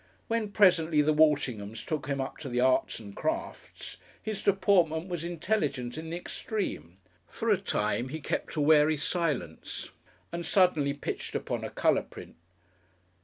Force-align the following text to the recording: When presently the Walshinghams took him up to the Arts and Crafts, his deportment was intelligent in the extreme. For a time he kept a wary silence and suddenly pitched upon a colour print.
When 0.27 0.49
presently 0.49 1.03
the 1.03 1.13
Walshinghams 1.13 1.85
took 1.85 2.07
him 2.07 2.19
up 2.19 2.39
to 2.39 2.49
the 2.49 2.59
Arts 2.59 2.99
and 2.99 3.15
Crafts, 3.15 3.97
his 4.19 4.41
deportment 4.41 5.09
was 5.09 5.23
intelligent 5.23 5.95
in 5.95 6.09
the 6.09 6.17
extreme. 6.17 6.97
For 7.27 7.51
a 7.51 7.57
time 7.59 8.09
he 8.09 8.19
kept 8.19 8.55
a 8.55 8.61
wary 8.61 8.97
silence 8.97 9.91
and 10.31 10.43
suddenly 10.43 10.95
pitched 10.95 11.35
upon 11.35 11.63
a 11.63 11.69
colour 11.69 12.01
print. 12.01 12.35